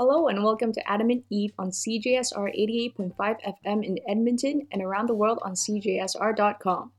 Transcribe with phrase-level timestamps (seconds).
[0.00, 2.54] Hello and welcome to AdamantEve on CJSR
[2.96, 6.92] 88.5 FM in Edmonton and around the world on CJSR.com.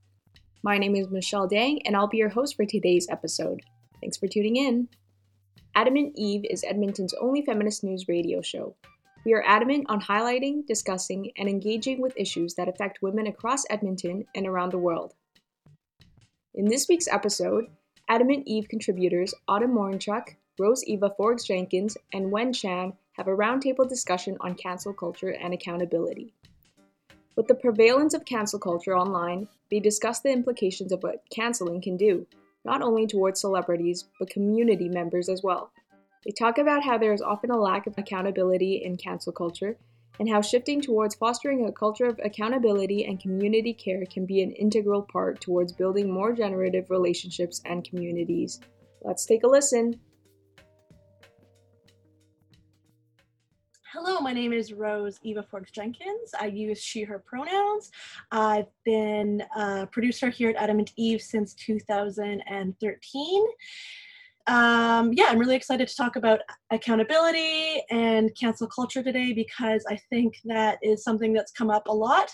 [0.64, 3.62] My name is Michelle Dang and I'll be your host for today's episode.
[4.02, 4.90] Thanks for tuning in.
[5.78, 8.76] AdamantEve is Edmonton's only feminist news radio show.
[9.26, 14.26] We are adamant on highlighting, discussing, and engaging with issues that affect women across Edmonton
[14.36, 15.14] and around the world.
[16.54, 17.68] In this week's episode,
[18.10, 24.36] AdamantEve contributors Autumn Morinchuk, Rose Eva Forbes Jenkins, and Wen Chan have a roundtable discussion
[24.42, 26.34] on cancel culture and accountability.
[27.38, 31.96] With the prevalence of cancel culture online, they discuss the implications of what canceling can
[31.96, 32.28] do,
[32.66, 35.72] not only towards celebrities, but community members as well.
[36.26, 39.78] They talk about how there is often a lack of accountability in cancel culture,
[40.20, 44.52] and how shifting towards fostering a culture of accountability and community care can be an
[44.52, 48.60] integral part towards building more generative relationships and communities.
[49.02, 50.02] Let's take a listen.
[54.22, 56.32] My name is Rose Eva Forbes Jenkins.
[56.38, 57.90] I use she, her pronouns.
[58.32, 63.46] I've been a producer here at AdamantEve since 2013.
[64.48, 69.98] Um, yeah, I'm really excited to talk about accountability and cancel culture today because I
[70.10, 72.30] think that is something that's come up a lot.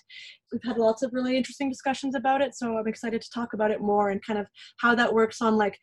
[0.52, 3.70] We've had lots of really interesting discussions about it, so I'm excited to talk about
[3.70, 4.48] it more and kind of
[4.80, 5.78] how that works on like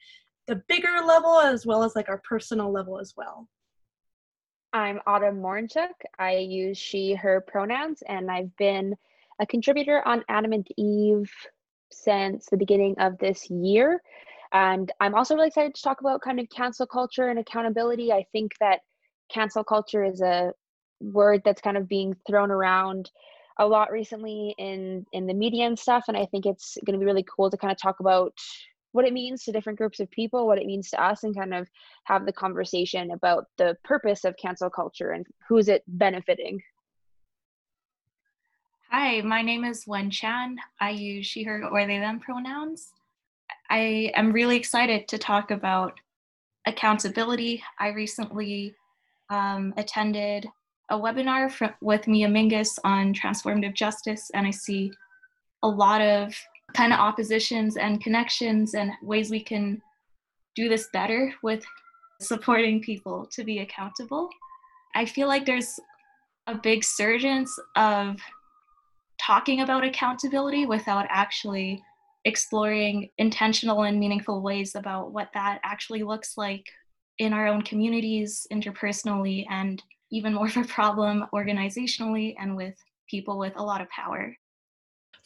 [0.49, 3.47] the bigger level as well as like our personal level as well.
[4.73, 5.91] I'm Autumn Morinchuk.
[6.19, 8.97] I use she, her pronouns, and I've been
[9.39, 11.31] a contributor on Adam and Eve
[11.91, 14.01] since the beginning of this year.
[14.53, 18.13] And I'm also really excited to talk about kind of cancel culture and accountability.
[18.13, 18.81] I think that
[19.31, 20.53] cancel culture is a
[21.01, 23.11] word that's kind of being thrown around
[23.59, 26.99] a lot recently in in the media and stuff and i think it's going to
[26.99, 28.33] be really cool to kind of talk about
[28.93, 31.55] what it means to different groups of people, what it means to us, and kind
[31.55, 31.69] of
[32.05, 36.63] have the conversation about the purpose of cancel culture and who's it benefiting.
[38.91, 40.59] Hi, my name is Wen Chan.
[40.79, 42.91] I use she, her, or they, them pronouns.
[43.71, 45.99] I am really excited to talk about
[46.67, 47.63] accountability.
[47.81, 48.75] I recently
[49.31, 50.47] um, attended
[50.91, 54.93] a webinar with Mia Mingus on transformative justice, and I see
[55.63, 56.35] a lot of
[56.75, 59.81] kind of oppositions and connections and ways we can
[60.55, 61.65] do this better with
[62.21, 64.29] supporting people to be accountable.
[64.95, 65.79] I feel like there's
[66.47, 68.17] a big surgence of
[69.21, 71.83] talking about accountability without actually
[72.25, 76.65] exploring intentional and meaningful ways about what that actually looks like
[77.19, 82.75] in our own communities, interpersonally, and even more of a problem organizationally and with
[83.09, 84.35] people with a lot of power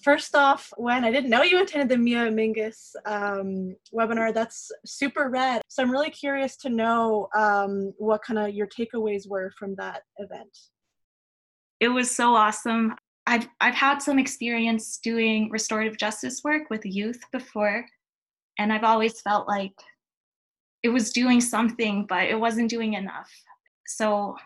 [0.07, 5.29] first off, when I didn't know you attended the Mia Mingus um, webinar, that's super
[5.29, 5.63] rad.
[5.67, 10.03] So I'm really curious to know um, what kind of your takeaways were from that
[10.19, 10.57] event.
[11.81, 12.95] It was so awesome.
[13.27, 17.85] I've, I've had some experience doing restorative justice work with youth before,
[18.61, 19.75] and I've always felt like
[20.85, 23.33] it was doing something, but it wasn't doing enough.
[23.89, 24.37] So,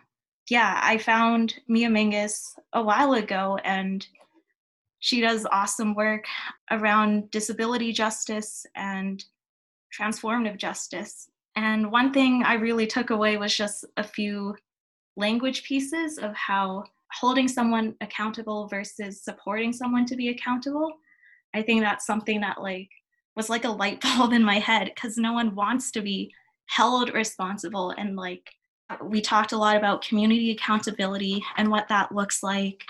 [0.48, 4.06] yeah, I found Mia Mingus a while ago, and
[5.00, 6.26] she does awesome work
[6.70, 9.24] around disability justice and
[9.98, 11.28] transformative justice.
[11.56, 14.54] And one thing I really took away was just a few
[15.16, 20.92] language pieces of how holding someone accountable versus supporting someone to be accountable.
[21.54, 22.88] I think that's something that like
[23.36, 26.32] was like a light bulb in my head because no one wants to be
[26.66, 28.48] held responsible and like
[29.02, 32.84] we talked a lot about community accountability and what that looks like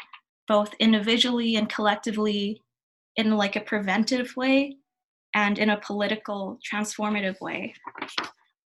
[0.51, 2.61] both individually and collectively
[3.15, 4.77] in like a preventive way
[5.33, 7.73] and in a political transformative way.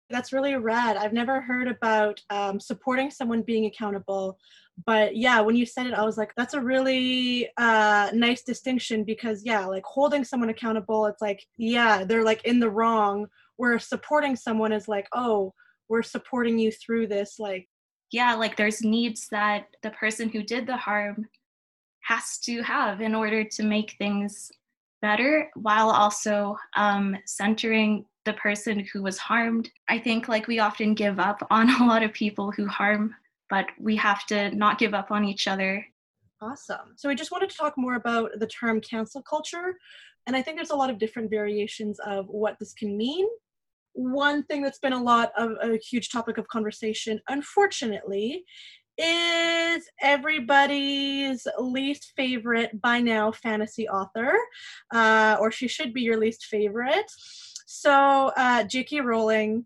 [0.10, 0.98] That's really rad.
[0.98, 4.38] I've never heard about um, supporting someone being accountable
[4.86, 9.04] but yeah when you said it i was like that's a really uh, nice distinction
[9.04, 13.28] because yeah like holding someone accountable it's like yeah they're like in the wrong
[13.58, 15.54] where supporting someone is like oh
[15.90, 17.68] we're supporting you through this like
[18.12, 21.28] yeah like there's needs that the person who did the harm
[22.12, 24.52] has to have in order to make things
[25.02, 29.70] better while also um, centering the person who was harmed.
[29.88, 33.16] I think like we often give up on a lot of people who harm,
[33.50, 35.86] but we have to not give up on each other.
[36.42, 36.96] Awesome.
[36.98, 39.78] So I just wanted to talk more about the term cancel culture.
[40.28, 43.26] And I think there's a lot of different variations of what this can mean.
[43.94, 48.44] One thing that's been a lot of a huge topic of conversation, unfortunately,
[49.02, 54.38] is everybody's least favorite by now fantasy author,
[54.94, 57.12] uh, or she should be your least favorite.
[57.66, 59.02] So, uh, J.K.
[59.02, 59.66] Rowling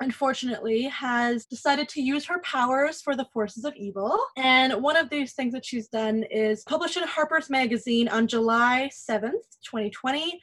[0.00, 4.18] unfortunately, has decided to use her powers for the forces of evil.
[4.36, 8.90] And one of these things that she's done is published in Harper's Magazine on July
[8.92, 10.40] 7th, 2020,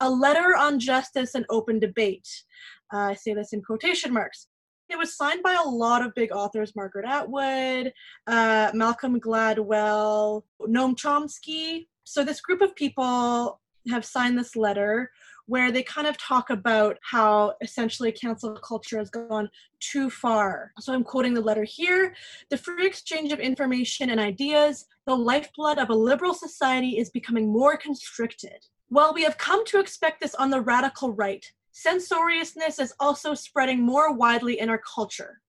[0.00, 2.28] a letter on justice and open debate.
[2.92, 4.46] Uh, I say this in quotation marks.
[4.92, 7.94] It was signed by a lot of big authors Margaret Atwood,
[8.26, 11.86] uh, Malcolm Gladwell, Noam Chomsky.
[12.04, 13.58] So, this group of people
[13.88, 15.10] have signed this letter
[15.46, 19.48] where they kind of talk about how essentially cancel culture has gone
[19.80, 20.72] too far.
[20.78, 22.14] So I'm quoting the letter here
[22.50, 27.50] The free exchange of information and ideas, the lifeblood of a liberal society, is becoming
[27.50, 28.66] more constricted.
[28.88, 33.80] While we have come to expect this on the radical right, censoriousness is also spreading
[33.80, 35.40] more widely in our culture.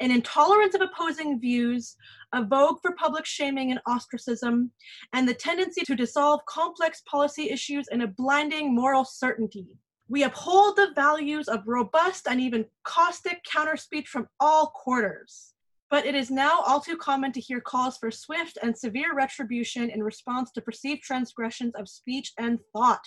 [0.00, 1.96] An intolerance of opposing views,
[2.32, 4.72] a vogue for public shaming and ostracism,
[5.12, 9.68] and the tendency to dissolve complex policy issues in a blinding moral certainty.
[10.08, 15.53] We uphold the values of robust and even caustic counter speech from all quarters.
[15.90, 19.90] But it is now all too common to hear calls for swift and severe retribution
[19.90, 23.04] in response to perceived transgressions of speech and thought.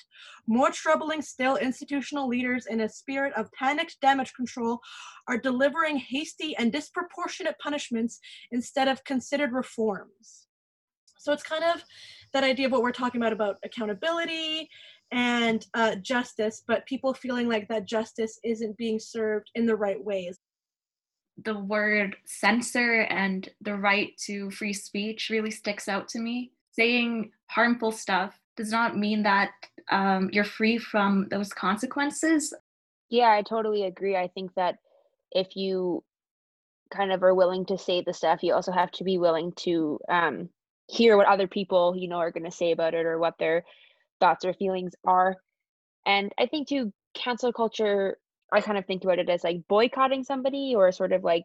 [0.47, 4.79] More troubling still, institutional leaders, in a spirit of panicked damage control,
[5.27, 8.19] are delivering hasty and disproportionate punishments
[8.51, 10.47] instead of considered reforms.
[11.19, 11.83] So it's kind of
[12.33, 14.69] that idea of what we're talking about about accountability
[15.11, 20.01] and uh, justice, but people feeling like that justice isn't being served in the right
[20.01, 20.37] ways
[21.43, 26.51] the word censor and the right to free speech really sticks out to me.
[26.71, 29.51] Saying harmful stuff does not mean that
[29.91, 32.53] um, you're free from those consequences.
[33.09, 34.15] Yeah, I totally agree.
[34.15, 34.77] I think that
[35.31, 36.03] if you
[36.91, 39.99] kind of are willing to say the stuff, you also have to be willing to
[40.09, 40.49] um,
[40.87, 43.63] hear what other people, you know, are going to say about it or what their
[44.19, 45.35] thoughts or feelings are.
[46.05, 48.17] And I think too, cancel culture
[48.51, 51.43] I kind of think about it as like boycotting somebody or sort of like,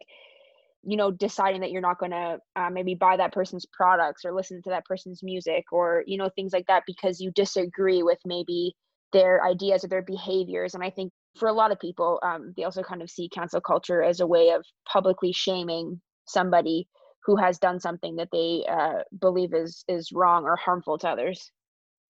[0.83, 4.33] you know, deciding that you're not going to uh, maybe buy that person's products or
[4.33, 8.19] listen to that person's music or, you know, things like that because you disagree with
[8.25, 8.73] maybe
[9.11, 10.73] their ideas or their behaviors.
[10.73, 13.61] And I think for a lot of people, um, they also kind of see cancel
[13.61, 16.87] culture as a way of publicly shaming somebody
[17.25, 21.51] who has done something that they uh, believe is is wrong or harmful to others.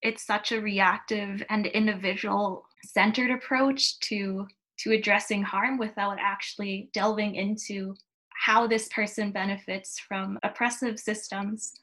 [0.01, 4.47] It's such a reactive and individual centered approach to
[4.79, 7.95] to addressing harm without actually delving into
[8.29, 11.73] how this person benefits from oppressive systems.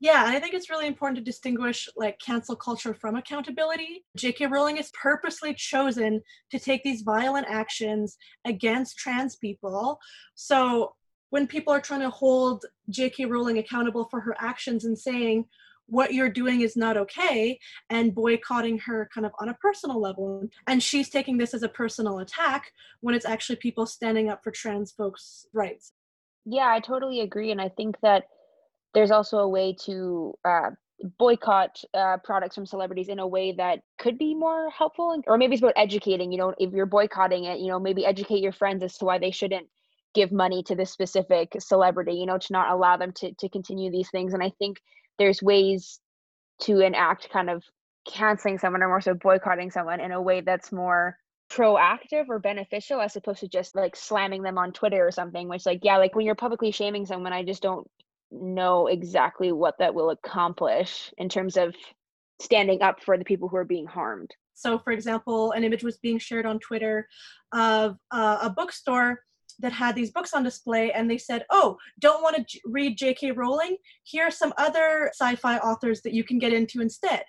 [0.00, 4.04] Yeah, and I think it's really important to distinguish like cancel culture from accountability.
[4.16, 4.46] J.K.
[4.46, 6.22] Rowling has purposely chosen
[6.52, 8.16] to take these violent actions
[8.46, 9.98] against trans people.
[10.36, 10.94] So
[11.30, 13.24] when people are trying to hold J.K.
[13.24, 15.46] Rowling accountable for her actions and saying,
[15.88, 17.58] what you're doing is not okay
[17.90, 20.48] and boycotting her kind of on a personal level.
[20.66, 24.50] And she's taking this as a personal attack when it's actually people standing up for
[24.50, 25.92] trans folks rights.
[26.44, 28.24] Yeah i totally agree and i think that
[28.94, 30.70] there's also a way to uh,
[31.18, 35.54] boycott uh, products from celebrities in a way that could be more helpful or maybe
[35.54, 38.82] it's about educating you know if you're boycotting it you know maybe educate your friends
[38.82, 39.66] as to why they shouldn't
[40.14, 43.90] give money to this specific celebrity you know to not allow them to to continue
[43.90, 44.78] these things and i think
[45.18, 46.00] there's ways
[46.62, 47.62] to enact kind of
[48.10, 51.16] canceling someone or more so boycotting someone in a way that's more
[51.50, 55.66] proactive or beneficial as opposed to just like slamming them on Twitter or something, which
[55.66, 57.86] like, yeah, like when you're publicly shaming someone, I just don't
[58.30, 61.74] know exactly what that will accomplish in terms of
[62.40, 64.30] standing up for the people who are being harmed.
[64.54, 67.08] So, for example, an image was being shared on Twitter
[67.52, 69.20] of uh, a bookstore
[69.60, 72.96] that had these books on display and they said, Oh, don't want to j- read
[72.96, 73.32] J.K.
[73.32, 73.76] Rowling?
[74.04, 77.24] Here are some other sci fi authors that you can get into instead.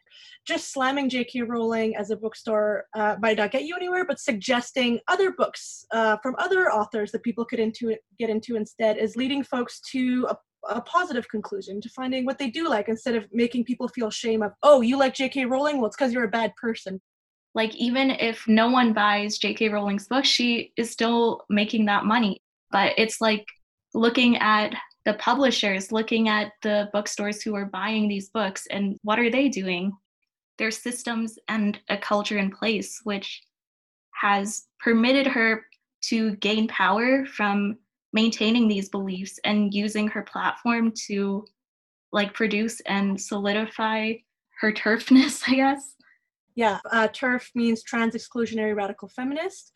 [0.45, 1.41] Just slamming J.K.
[1.41, 6.17] Rowling as a bookstore uh, might not get you anywhere, but suggesting other books uh,
[6.21, 10.37] from other authors that people could into get into instead is leading folks to a
[10.69, 14.43] a positive conclusion to finding what they do like instead of making people feel shame
[14.43, 16.99] of oh you like jk rowling well it's because you're a bad person
[17.55, 19.69] like even if no one buys J.K.
[19.69, 22.41] Rowling's book, she is still making that money.
[22.71, 23.45] But it's like
[23.93, 24.75] looking at
[25.05, 29.49] the publishers, looking at the bookstores who are buying these books, and what are they
[29.49, 29.91] doing?
[30.57, 33.41] There's systems and a culture in place which
[34.13, 35.65] has permitted her
[36.01, 37.77] to gain power from
[38.13, 41.45] maintaining these beliefs and using her platform to
[42.11, 44.13] like produce and solidify
[44.59, 45.95] her TERFness, I guess.
[46.59, 47.07] Yeah, uh,
[47.55, 49.71] means trans exclusionary radical feminist.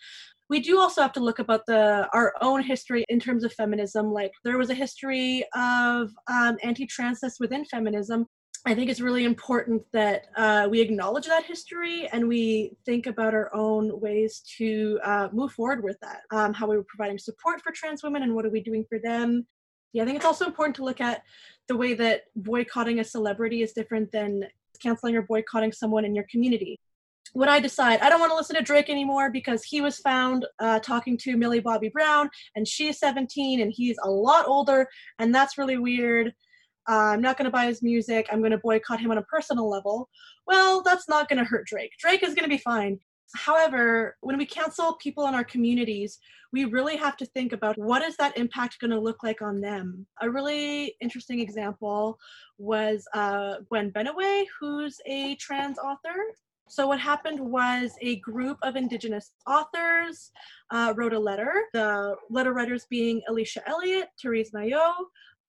[0.50, 4.12] We do also have to look about the our own history in terms of feminism.
[4.12, 8.26] Like there was a history of um, anti-transness within feminism.
[8.66, 13.34] I think it's really important that uh, we acknowledge that history and we think about
[13.34, 16.24] our own ways to uh, move forward with that.
[16.32, 19.00] Um, how we were providing support for trans women and what are we doing for
[19.00, 19.48] them.
[19.94, 21.24] Yeah, I think it's also important to look at
[21.70, 24.48] the way that boycotting a celebrity is different than
[24.84, 26.80] canceling or boycotting someone in your community.
[27.32, 30.46] When I decide I don't want to listen to Drake anymore because he was found
[30.60, 34.88] uh, talking to Millie Bobby Brown and she's 17 and he's a lot older
[35.20, 36.34] and that's really weird
[36.90, 38.28] uh, I'm not going to buy his music.
[38.32, 40.10] I'm going to boycott him on a personal level.
[40.46, 41.92] Well, that's not going to hurt Drake.
[42.00, 43.00] Drake is going to be fine.
[43.36, 46.20] However, when we cancel people in our communities,
[46.52, 49.60] we really have to think about what is that impact going to look like on
[49.60, 50.06] them.
[50.22, 52.20] A really interesting example
[52.60, 56.16] was uh, Gwen Benaway, who's a trans author.
[56.70, 60.32] So what happened was a group of Indigenous authors
[60.72, 61.52] uh, wrote a letter.
[61.74, 64.94] The letter writers being Alicia Elliott, Terese Mailhot,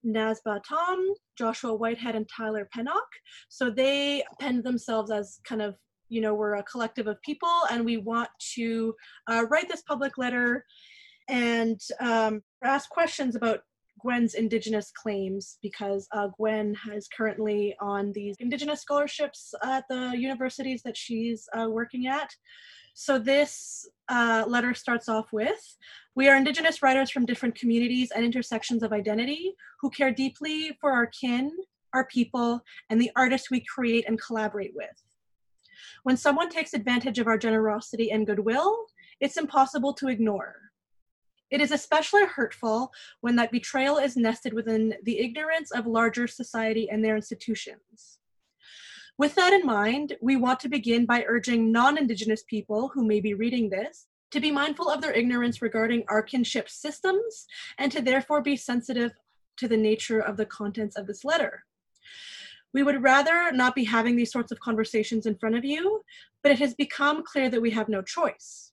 [0.05, 3.09] Nazbah Tom, Joshua Whitehead, and Tyler Pennock.
[3.49, 5.77] So they penned themselves as kind of,
[6.15, 8.95] you know, we're a collective of people and we want to
[9.29, 10.65] uh, write this public letter
[11.29, 13.61] and um, ask questions about
[13.99, 20.83] Gwen's Indigenous claims because uh, Gwen is currently on these Indigenous scholarships at the universities
[20.85, 22.31] that she's uh, working at.
[22.95, 25.77] So this uh, letter starts off with
[26.15, 30.93] We are Indigenous writers from different communities and intersections of identity who care deeply for
[30.93, 31.51] our kin,
[31.93, 35.04] our people, and the artists we create and collaborate with.
[36.03, 38.87] When someone takes advantage of our generosity and goodwill,
[39.21, 40.57] it's impossible to ignore.
[41.51, 46.91] It is especially hurtful when that betrayal is nested within the ignorance of larger society
[46.91, 48.19] and their institutions.
[49.17, 53.35] With that in mind, we want to begin by urging non-Indigenous people who may be
[53.35, 57.47] reading this to be mindful of their ignorance regarding our kinship systems
[57.79, 59.13] and to therefore be sensitive
[59.59, 61.65] to the nature of the contents of this letter.
[62.75, 66.03] We would rather not be having these sorts of conversations in front of you,
[66.43, 68.73] but it has become clear that we have no choice.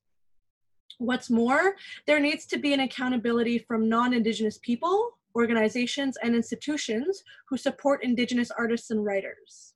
[0.97, 1.75] What's more,
[2.07, 8.51] there needs to be an accountability from non-Indigenous people, organizations, and institutions who support Indigenous
[8.51, 9.75] artists and writers.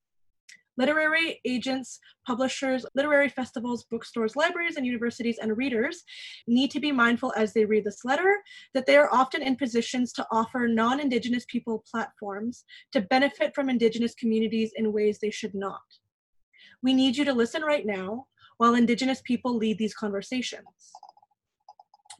[0.77, 6.03] Literary agents, publishers, literary festivals, bookstores, libraries, and universities and readers
[6.47, 8.37] need to be mindful as they read this letter
[8.73, 14.13] that they are often in positions to offer non-Indigenous people platforms to benefit from Indigenous
[14.15, 15.81] communities in ways they should not.
[16.83, 18.27] We need you to listen right now
[18.57, 20.91] while Indigenous people lead these conversations.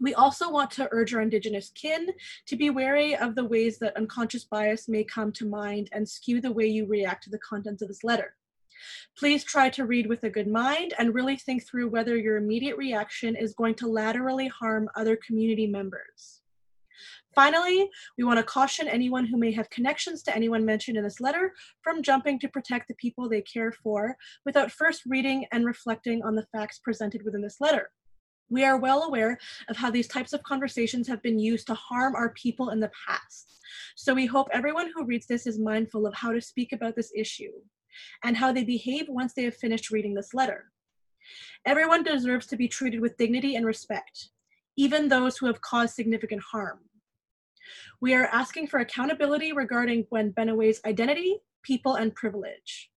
[0.01, 2.07] We also want to urge our Indigenous kin
[2.47, 6.41] to be wary of the ways that unconscious bias may come to mind and skew
[6.41, 8.35] the way you react to the contents of this letter.
[9.17, 12.77] Please try to read with a good mind and really think through whether your immediate
[12.77, 16.41] reaction is going to laterally harm other community members.
[17.33, 21.19] Finally, we want to caution anyone who may have connections to anyone mentioned in this
[21.19, 24.15] letter from jumping to protect the people they care for
[24.45, 27.91] without first reading and reflecting on the facts presented within this letter.
[28.49, 29.37] We are well aware
[29.69, 32.91] of how these types of conversations have been used to harm our people in the
[33.07, 33.59] past.
[33.95, 37.11] So we hope everyone who reads this is mindful of how to speak about this
[37.15, 37.51] issue
[38.23, 40.71] and how they behave once they have finished reading this letter.
[41.65, 44.29] Everyone deserves to be treated with dignity and respect,
[44.77, 46.79] even those who have caused significant harm.
[48.01, 52.91] We are asking for accountability regarding Gwen Benaway's identity, people, and privilege.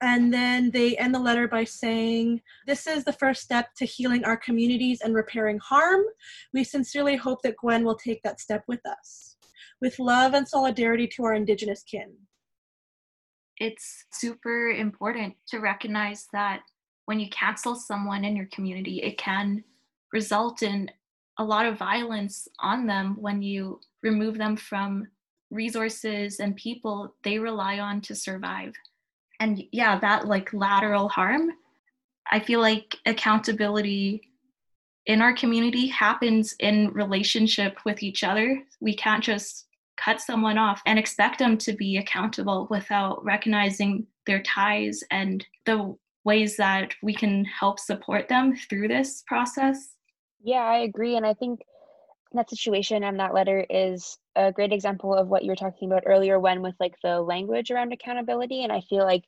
[0.00, 4.24] And then they end the letter by saying, This is the first step to healing
[4.24, 6.04] our communities and repairing harm.
[6.52, 9.36] We sincerely hope that Gwen will take that step with us.
[9.80, 12.14] With love and solidarity to our Indigenous kin
[13.60, 16.62] it's super important to recognize that
[17.06, 19.64] when you cancel someone in your community, it can
[20.12, 20.90] result in
[21.38, 25.06] a lot of violence on them when you remove them from
[25.50, 28.74] resources and people they rely on to survive.
[29.40, 31.52] And yeah, that like lateral harm,
[32.30, 34.32] I feel like accountability
[35.06, 38.62] in our community happens in relationship with each other.
[38.80, 39.67] We can't just
[40.02, 45.94] cut someone off and expect them to be accountable without recognizing their ties and the
[46.24, 49.94] ways that we can help support them through this process.
[50.42, 51.16] Yeah, I agree.
[51.16, 51.60] And I think
[52.32, 56.04] that situation and that letter is a great example of what you were talking about
[56.06, 58.62] earlier when with like the language around accountability.
[58.62, 59.24] And I feel like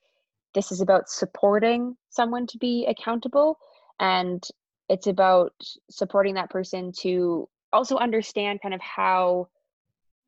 [0.55, 3.59] this is about supporting someone to be accountable
[3.99, 4.43] and
[4.89, 5.53] it's about
[5.89, 9.49] supporting that person to also understand kind of how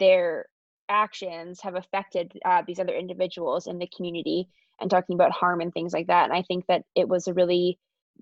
[0.02, 0.46] their
[0.88, 4.48] actions have affected uh, these other individuals in the community
[4.80, 6.24] and talking about harm and things like that.
[6.24, 7.78] And I think that it was a really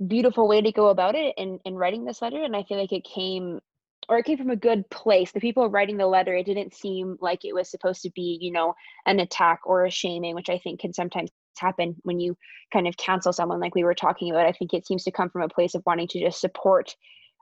[0.07, 2.43] beautiful way to go about it in, in writing this letter.
[2.43, 3.61] And I feel like it came
[4.09, 5.33] or it came from a good place.
[5.33, 8.53] The people writing the letter, it didn't seem like it was supposed to be, you
[8.53, 8.75] know,
[9.07, 12.37] an attack or a shaming, which I think can sometimes happen when you
[12.73, 14.47] kind of cancel someone like we were talking about.
[14.47, 16.95] I think it seems to come from a place of wanting to just support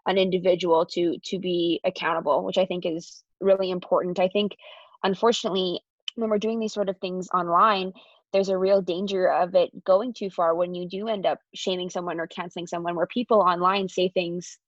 [0.07, 4.19] an individual to to be accountable, which I think is really important.
[4.19, 4.57] I think
[5.03, 5.81] unfortunately
[6.17, 7.93] when we're doing these sort of things online,
[8.33, 11.89] there's a real danger of it going too far when you do end up shaming
[11.91, 14.59] someone or canceling someone where people online say things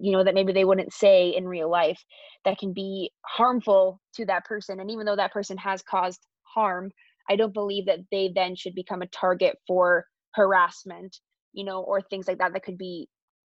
[0.00, 2.02] you know that maybe they wouldn't say in real life
[2.44, 6.90] that can be harmful to that person and even though that person has caused harm
[7.28, 11.18] i don't believe that they then should become a target for harassment
[11.52, 13.08] you know or things like that that could be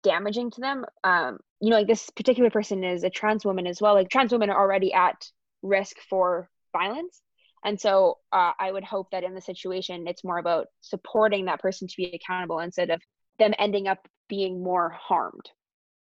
[0.04, 0.84] damaging to them.
[1.02, 3.94] Um you know like this particular person is a trans woman as well.
[3.94, 5.28] Like trans women are already at
[5.62, 7.22] risk for violence.
[7.64, 11.60] And so uh, i would hope that in the situation it's more about supporting that
[11.60, 13.00] person to be accountable instead of
[13.38, 15.50] them ending up being more harmed.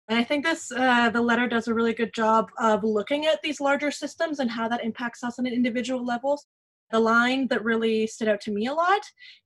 [0.08, 3.42] And I think this uh, the letter does a really good job of looking at
[3.42, 6.42] these larger systems and how that impacts us on an individual level.
[6.92, 9.02] The line that really stood out to me a lot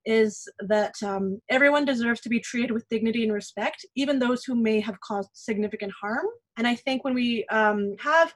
[0.06, 4.56] is that um, everyone deserves to be treated with dignity and respect, even those who
[4.56, 6.26] may have caused significant harm.
[6.58, 8.34] And I think when we um, have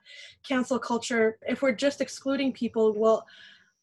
[0.47, 3.25] cancel culture, if we're just excluding people, well,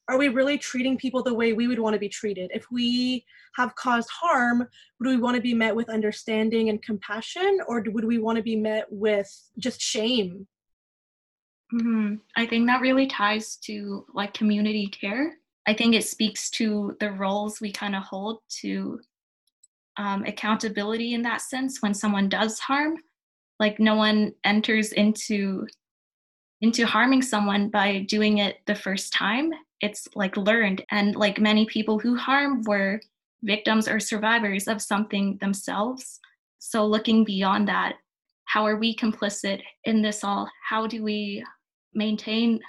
[0.08, 2.50] are we really treating people the way we would want to be treated?
[2.54, 3.24] If we
[3.56, 4.58] have caused harm,
[5.00, 8.42] would we want to be met with understanding and compassion, or would we want to
[8.42, 9.28] be met with
[9.58, 10.46] just shame?
[11.72, 12.16] Mm-hmm.
[12.36, 15.34] I think that really ties to like community care.
[15.66, 19.00] I think it speaks to the roles we kind of hold to
[19.96, 22.98] um, accountability in that sense when someone does harm.
[23.58, 25.66] Like no one enters into
[26.60, 31.66] into harming someone by doing it the first time it's like learned and like many
[31.66, 33.00] people who harm were
[33.42, 36.18] victims or survivors of something themselves
[36.58, 37.96] so looking beyond that
[38.46, 41.44] how are we complicit in this all how do we
[41.96, 42.60] maintain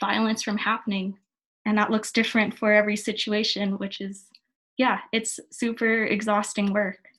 [0.00, 1.16] violence from happening.
[1.64, 4.26] And that looks different for every situation which is
[4.78, 7.11] yeah it's super exhausting work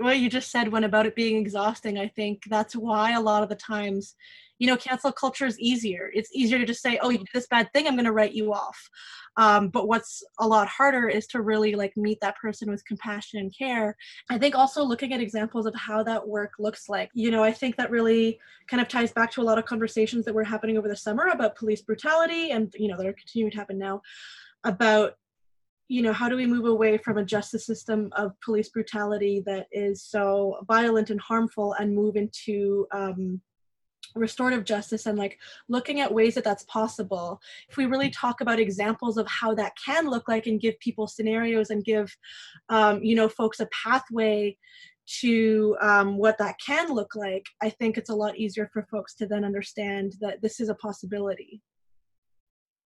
[0.00, 3.42] what you just said when about it being exhausting i think that's why a lot
[3.42, 4.14] of the times
[4.58, 6.10] you know cancel culture is easier.
[6.12, 8.32] It's easier to just say oh you did this bad thing i'm going to write
[8.32, 8.78] you off.
[9.36, 13.38] Um, but what's a lot harder is to really like meet that person with compassion
[13.38, 13.96] and care.
[14.28, 17.52] I think also looking at examples of how that work looks like you know i
[17.52, 20.76] think that really kind of ties back to a lot of conversations that were happening
[20.76, 24.00] over the summer about police brutality and you know that are continuing to happen now
[24.64, 25.14] about
[25.88, 29.66] you know how do we move away from a justice system of police brutality that
[29.72, 33.40] is so violent and harmful and move into um,
[34.14, 37.40] restorative justice and like looking at ways that that's possible?
[37.70, 41.06] If we really talk about examples of how that can look like and give people
[41.06, 42.14] scenarios and give
[42.68, 44.56] um, you know folks a pathway
[45.20, 49.14] to um, what that can look like i think it's a lot easier for folks
[49.14, 51.62] to then understand that this is a possibility.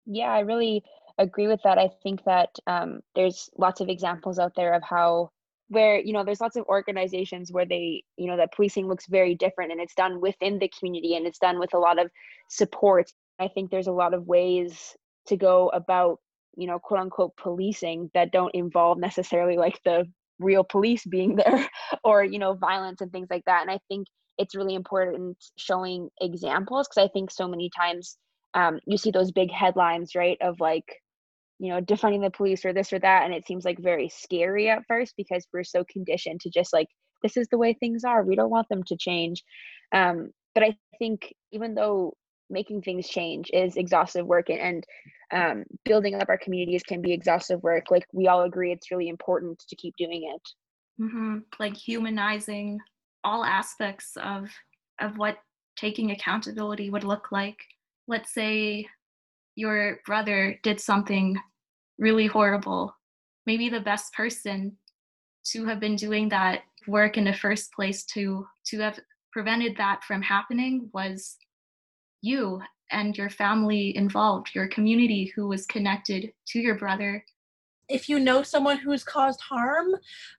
[0.06, 0.84] Yeah i really
[1.18, 1.78] agree with that.
[1.78, 5.30] I think that um, there's lots of examples out there of how
[5.68, 9.34] where you know there's lots of organizations where they you know that policing looks very
[9.34, 12.10] different and it's done within the community and it's done with a lot of
[12.48, 13.10] support.
[13.38, 14.94] I think there's a lot of ways
[15.26, 16.18] to go about
[16.56, 20.06] you know quote unquote policing that don't involve necessarily like the
[20.38, 21.68] real police being there
[22.04, 23.62] or you know violence and things like that.
[23.62, 24.06] And i think
[24.38, 28.16] it's really important showing examples because i think so many times
[28.54, 30.84] um, you see those big headlines right of like
[31.62, 34.68] you know defunding the police or this or that and it seems like very scary
[34.68, 36.88] at first because we're so conditioned to just like
[37.22, 38.24] this is the way things are.
[38.24, 39.44] We don't want them to change.
[39.94, 42.14] Um, but i think even though
[42.50, 44.84] making things change is exhaustive work and, and
[45.32, 49.08] um, building up our communities can be exhaustive work like we all agree it's really
[49.08, 50.42] important to keep doing it.
[51.02, 51.38] Mm-hmm.
[51.58, 52.78] like humanizing
[53.24, 54.50] all aspects of
[55.00, 55.38] of what
[55.76, 57.56] taking accountability would look like.
[58.06, 58.86] Let's say
[59.54, 61.36] your brother did something
[62.02, 62.94] really horrible.
[63.46, 64.76] Maybe the best person
[65.52, 68.98] to have been doing that work in the first place to to have
[69.32, 71.36] prevented that from happening was
[72.20, 72.60] you
[72.90, 77.24] and your family involved, your community who was connected to your brother.
[77.88, 79.88] If you know someone who's caused harm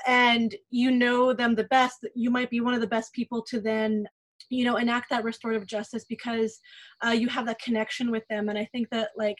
[0.06, 3.60] and you know them the best, you might be one of the best people to
[3.60, 4.06] then
[4.50, 6.60] you know enact that restorative justice because
[7.06, 9.38] uh, you have that connection with them and i think that like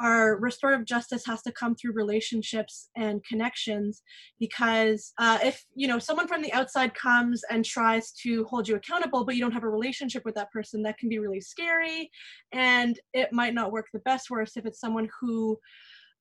[0.00, 4.02] our restorative justice has to come through relationships and connections
[4.40, 8.76] because uh, if you know someone from the outside comes and tries to hold you
[8.76, 12.10] accountable but you don't have a relationship with that person that can be really scary
[12.52, 15.58] and it might not work the best worst if it's someone who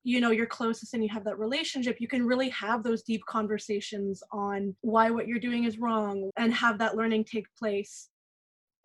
[0.04, 3.22] you know you're closest and you have that relationship you can really have those deep
[3.30, 8.10] conversations on why what you're doing is wrong and have that learning take place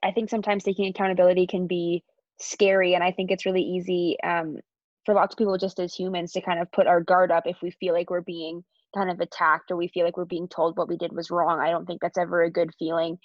[0.03, 2.05] I think sometimes taking accountability can be
[2.39, 2.95] scary.
[2.95, 4.59] And I think it's really easy um,
[5.07, 7.57] for lots of people, just as humans, to kind of put our guard up if
[7.63, 8.63] we feel like we're being
[8.95, 11.61] kind of attacked or we feel like we're being told what we did was wrong.
[11.61, 13.19] I don't think that's ever a good feeling.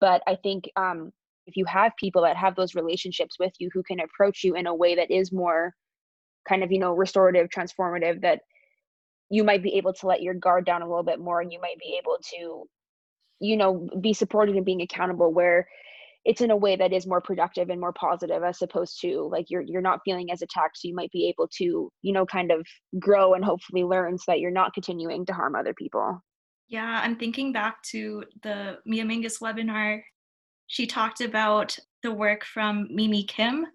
[0.00, 1.12] But I think um,
[1.46, 4.66] if you have people that have those relationships with you who can approach you in
[4.66, 5.72] a way that is more
[6.48, 8.40] kind of, you know, restorative, transformative, that
[9.30, 11.60] you might be able to let your guard down a little bit more and you
[11.60, 12.64] might be able to,
[13.40, 15.68] you know, be supported and being accountable where
[16.24, 19.46] it's in a way that is more productive and more positive as opposed to like
[19.48, 22.50] you're you're not feeling as attacked so you might be able to you know kind
[22.50, 22.66] of
[22.98, 26.22] grow and hopefully learn so that you're not continuing to harm other people.
[26.68, 30.02] Yeah i'm thinking back to the mia mingus webinar
[30.66, 33.66] she talked about the work from mimi kim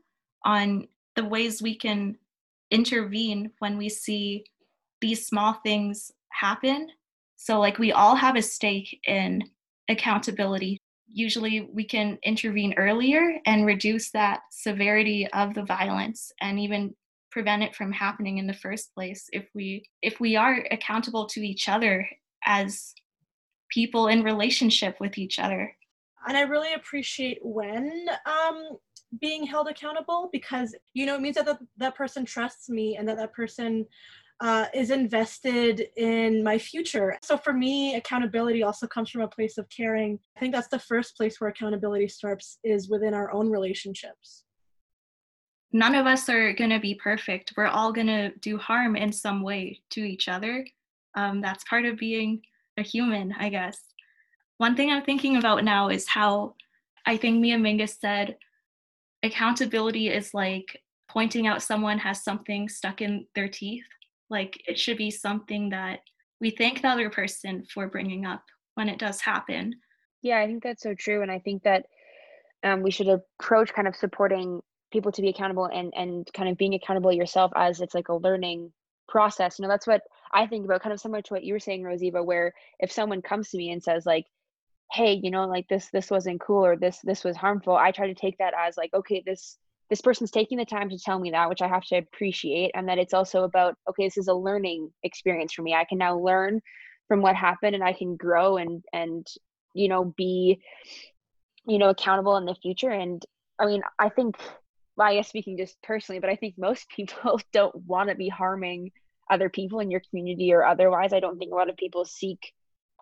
[0.46, 2.16] on the ways we can
[2.72, 4.46] intervene when we see
[5.02, 6.88] these small things happen.
[7.36, 9.44] So like we all have a stake in
[9.90, 10.80] accountability
[11.12, 16.96] usually we can intervene earlier and reduce that severity of the violence and even
[17.32, 21.42] prevent it from happening in the first place if we if we are accountable to
[21.42, 22.08] each other
[22.46, 22.94] as
[23.70, 25.76] people in relationship with each other.
[26.28, 28.78] And i really appreciate when um
[29.20, 33.08] being held accountable because you know it means that the, that person trusts me and
[33.08, 33.86] that that person
[34.42, 37.18] uh, is invested in my future.
[37.24, 40.20] So for me, accountability also comes from a place of caring.
[40.36, 44.44] I think that's the first place where accountability starts is within our own relationships.
[45.72, 47.54] None of us are going to be perfect.
[47.56, 50.66] We're all going to do harm in some way to each other.
[51.16, 52.42] Um, that's part of being
[52.78, 53.80] a human, I guess.
[54.58, 56.56] One thing I'm thinking about now is how
[57.06, 58.38] I think Mia Mingus said
[59.24, 63.86] accountability is like pointing out someone has something stuck in their teeth
[64.30, 66.00] like it should be something that
[66.42, 68.44] we thank the other person for bringing up
[68.76, 69.74] when it does happen.
[70.22, 71.22] Yeah, I think that's so true.
[71.22, 71.86] And I think that
[72.64, 74.62] um, we should approach kind of supporting
[74.92, 78.16] people to be accountable and and kind of being accountable yourself as it's like a
[78.16, 78.72] learning
[79.08, 79.60] process.
[79.60, 80.02] You know, that's what
[80.34, 82.92] I think about, kind of similar to what you were saying, Rose Eva, where if
[82.92, 84.26] someone comes to me and says like,
[84.92, 88.08] "Hey, you know, like this this wasn't cool or this this was harmful," I try
[88.08, 89.58] to take that as like, "Okay, this
[89.90, 92.88] this person's taking the time to tell me that which i have to appreciate and
[92.88, 95.74] that it's also about okay this is a learning experience for me.
[95.74, 96.62] I can now learn
[97.08, 99.28] from what happened and i can grow and and
[99.74, 100.60] you know be
[101.68, 102.90] you know accountable in the future.
[102.90, 103.24] And
[103.60, 104.38] i mean i think
[104.98, 108.30] well, i guess speaking just personally but i think most people don't want to be
[108.30, 108.92] harming
[109.30, 111.14] other people in your community or otherwise.
[111.14, 112.54] I don't think a lot of people seek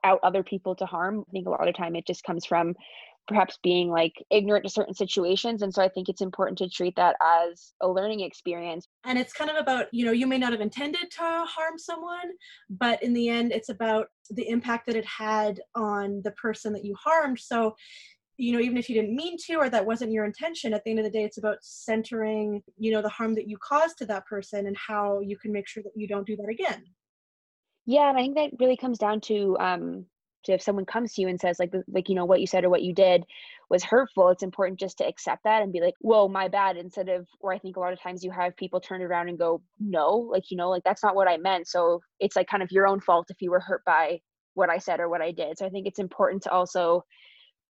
[0.03, 1.23] out other people to harm.
[1.27, 2.75] I think a lot of time it just comes from
[3.27, 6.95] perhaps being like ignorant to certain situations and so i think it's important to treat
[6.95, 8.87] that as a learning experience.
[9.05, 12.31] And it's kind of about you know you may not have intended to harm someone
[12.69, 16.85] but in the end it's about the impact that it had on the person that
[16.85, 17.39] you harmed.
[17.39, 17.75] So
[18.37, 20.89] you know even if you didn't mean to or that wasn't your intention at the
[20.89, 24.05] end of the day it's about centering you know the harm that you caused to
[24.07, 26.83] that person and how you can make sure that you don't do that again.
[27.85, 30.05] Yeah and i think that really comes down to um
[30.51, 32.69] if someone comes to you and says like like you know what you said or
[32.69, 33.23] what you did
[33.69, 37.07] was hurtful it's important just to accept that and be like whoa my bad instead
[37.07, 39.61] of or i think a lot of times you have people turn around and go
[39.79, 41.67] no like you know like that's not what i meant.
[41.67, 44.19] So it's like kind of your own fault if you were hurt by
[44.53, 45.57] what i said or what i did.
[45.57, 47.03] So i think it's important to also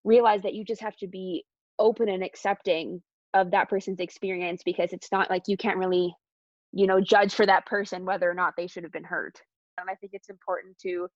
[0.04, 1.44] realize that you just have to be
[1.78, 6.14] open and accepting of that person's experience because it's not like you can't really
[6.72, 9.40] you know judge for that person whether or not they should have been hurt.
[9.78, 11.08] And i think it's important to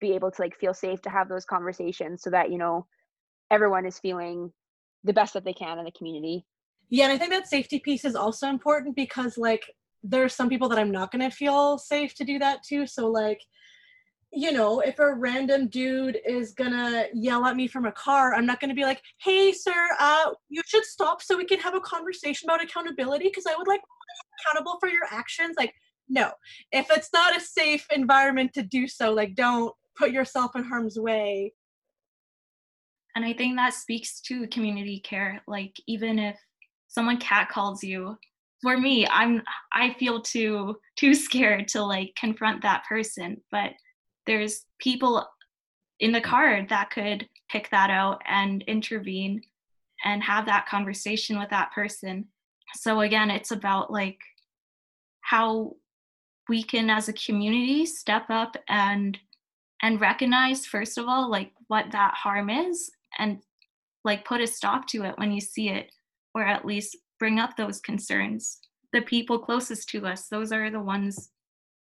[0.00, 2.86] be able to like feel safe to have those conversations so that you know
[3.50, 4.52] everyone is feeling
[5.04, 6.44] the best that they can in the community.
[6.88, 9.64] Yeah and i think that safety piece is also important because like
[10.04, 13.08] there's some people that i'm not going to feel safe to do that to so
[13.08, 13.40] like
[14.32, 18.46] you know if a random dude is gonna yell at me from a car i'm
[18.46, 21.80] not gonna be like hey sir uh you should stop so we can have a
[21.80, 23.80] conversation about accountability because i would like
[24.38, 25.72] accountable for your actions like
[26.08, 26.32] no.
[26.72, 30.98] If it's not a safe environment to do so like don't put yourself in harm's
[30.98, 31.52] way.
[33.14, 35.42] And I think that speaks to community care.
[35.46, 36.38] Like even if
[36.88, 38.16] someone cat calls you,
[38.62, 43.42] for me, I'm I feel too too scared to like confront that person.
[43.50, 43.72] But
[44.26, 45.26] there's people
[46.00, 49.40] in the car that could pick that out and intervene
[50.04, 52.26] and have that conversation with that person.
[52.74, 54.18] So again, it's about like
[55.22, 55.76] how
[56.48, 59.18] we can as a community step up and
[59.82, 63.38] and recognize first of all like what that harm is and
[64.04, 65.90] like put a stop to it when you see it
[66.34, 68.58] or at least bring up those concerns
[68.92, 71.30] the people closest to us those are the ones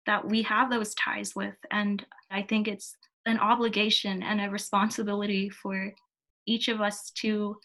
[0.05, 5.49] that we have those ties with and i think it's an obligation and a responsibility
[5.49, 5.93] for
[6.45, 7.55] each of us to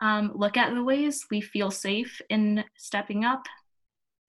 [0.00, 3.44] um, look at the ways we feel safe in stepping up.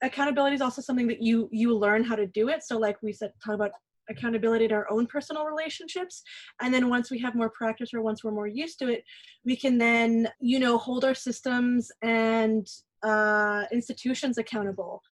[0.02, 2.62] Accountability is also something that you you learn how to do it.
[2.62, 3.72] So, like we said, talk about
[4.10, 6.22] accountability in our own personal relationships.
[6.60, 9.04] And then once we have more practice or once we're more used to it
[9.44, 12.66] we can then you know hold our systems and
[13.02, 15.02] uh, institutions accountable.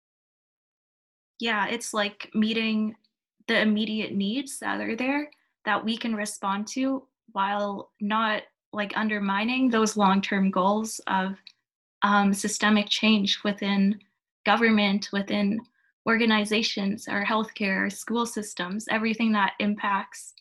[1.40, 2.96] Yeah it's like meeting
[3.48, 5.30] the immediate needs that are there
[5.64, 11.36] that we can respond to while not like undermining those long-term goals of
[12.02, 13.98] um, systemic change within
[14.44, 15.60] government within
[16.06, 20.34] organizations our healthcare our school systems everything that impacts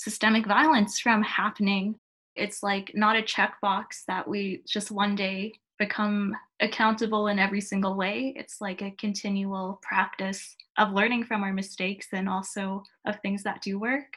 [0.00, 1.94] systemic violence from happening.
[2.34, 7.96] It's like not a checkbox that we just one day become accountable in every single
[7.96, 8.32] way.
[8.34, 13.60] It's like a continual practice of learning from our mistakes and also of things that
[13.60, 14.16] do work.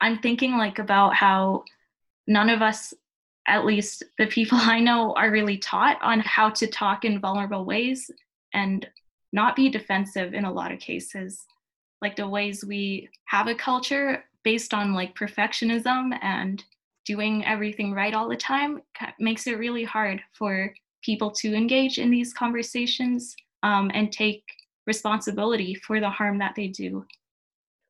[0.00, 1.64] I'm thinking like about how
[2.28, 2.94] none of us
[3.48, 7.64] at least the people i know are really taught on how to talk in vulnerable
[7.64, 8.10] ways
[8.52, 8.86] and
[9.32, 11.44] not be defensive in a lot of cases
[12.00, 16.64] like the ways we have a culture based on like perfectionism and
[17.04, 18.80] doing everything right all the time
[19.18, 24.42] makes it really hard for people to engage in these conversations um, and take
[24.86, 27.04] responsibility for the harm that they do.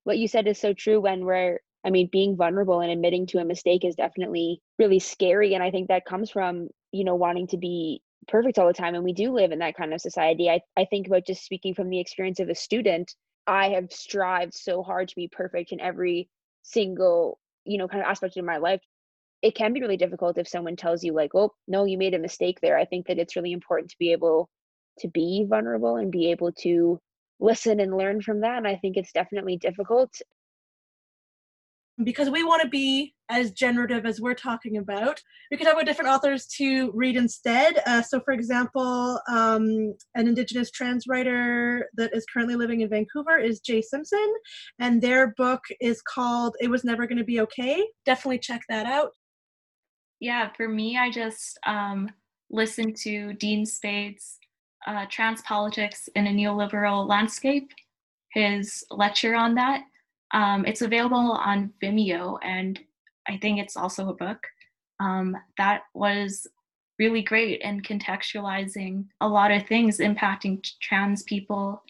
[0.04, 3.38] What you said is so true when we're, I mean, being vulnerable and admitting to
[3.38, 5.54] a mistake is definitely really scary.
[5.54, 8.94] And I think that comes from, you know, wanting to be perfect all the time.
[8.94, 10.50] And we do live in that kind of society.
[10.50, 13.14] I, I think about just speaking from the experience of a student,
[13.46, 16.28] I have strived so hard to be perfect in every
[16.62, 18.80] single, you know, kind of aspect of my life
[19.42, 22.18] it can be really difficult if someone tells you like oh no you made a
[22.18, 24.48] mistake there i think that it's really important to be able
[24.98, 26.98] to be vulnerable and be able to
[27.40, 30.10] listen and learn from that and i think it's definitely difficult
[32.04, 35.84] because we want to be as generative as we're talking about we could have a
[35.84, 37.82] different authors to read instead.
[37.86, 43.38] Uh, so for example um, an indigenous trans writer that is currently living in vancouver
[43.38, 44.34] is jaye simpson
[44.78, 47.86] and their book is called it was never going to be okay.
[48.04, 49.10] Definitely check that out.
[50.20, 52.10] Yeah, for me, I just um,
[52.50, 54.38] listened to Dean Spade's
[54.86, 57.70] uh, Trans Politics in a Neoliberal Landscape,
[58.32, 59.82] his lecture on that.
[60.32, 62.78] Um, it's available on Vimeo, and
[63.28, 64.38] I think it's also a book.
[65.00, 66.46] Um, that was
[66.98, 71.82] really great in contextualizing a lot of things impacting trans people.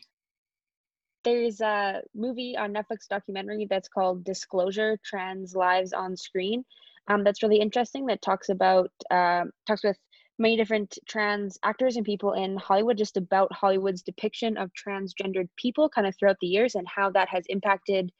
[1.24, 6.64] There's a movie on Netflix documentary that's called Disclosure Trans Lives on Screen
[7.08, 9.96] um, that's really interesting that talks about um, talks with
[10.38, 15.88] many different trans actors and people in Hollywood just about Hollywood's depiction of transgendered people
[15.88, 18.12] kind of throughout the years and how that has impacted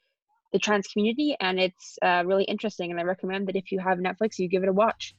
[0.51, 3.97] the trans community and it's uh, really interesting and I recommend that if you have
[3.99, 5.15] Netflix you give it a watch.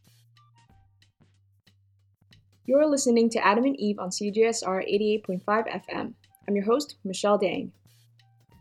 [2.66, 6.14] You're listening to AdamantEve on CJSR 88.5 FM.
[6.49, 7.73] I'm your host, Michelle Dang.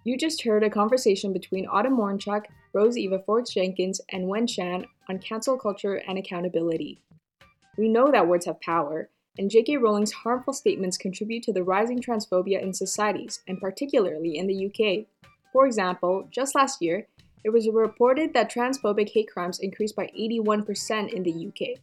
[0.03, 4.85] You just heard a conversation between Autumn Morinchuk, Rose Eva Forbes Jenkins, and Wen Shan
[5.09, 7.03] on cancel culture and accountability.
[7.77, 9.77] We know that words have power, and J.K.
[9.77, 15.05] Rowling's harmful statements contribute to the rising transphobia in societies, and particularly in the UK.
[15.51, 17.07] For example, just last year,
[17.43, 21.79] it was reported that transphobic hate crimes increased by 81% in the UK.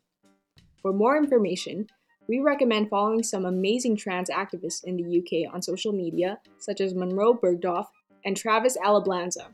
[0.82, 1.88] For more information,
[2.28, 6.94] we recommend following some amazing trans activists in the UK on social media, such as
[6.94, 7.86] Munroe Bergdorf
[8.24, 9.46] and Travis Alabanza.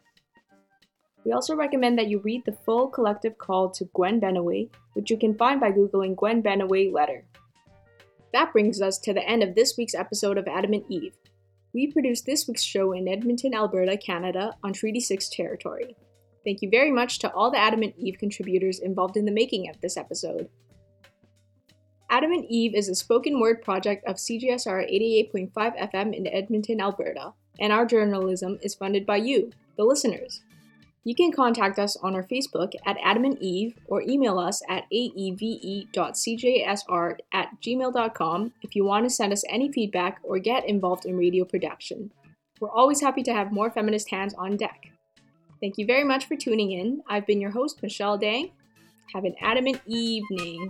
[1.25, 5.17] We also recommend that you read the full collective call to Gwen Benaway, which you
[5.17, 7.25] can find by Googling Gwen Benaway letter.
[8.33, 11.13] That brings us to the end of this week's episode of AdamantEve.
[11.75, 15.97] We produced this week's show in Edmonton, Alberta, Canada, on Treaty 6 territory.
[16.45, 19.97] Thank you very much to all the AdamantEve contributors involved in the making of this
[19.97, 20.49] episode.
[22.11, 24.91] AdamantEve is a spoken word project of CJSR
[25.33, 30.43] 88.5 FM in Edmonton, Alberta and our journalism is funded by you, the listeners.
[31.05, 35.97] You can contact us on our Facebook at AdamantEve or email us at aeve.cjsr
[37.33, 41.45] at gmail.com if you want to send us any feedback or get involved in radio
[41.45, 42.13] production.
[42.61, 44.93] We're always happy to have more feminist hands on deck.
[45.61, 47.03] Thank you very much for tuning in.
[47.09, 48.53] I've been your host, Michelle Day.
[49.13, 50.69] Have an adamant evening.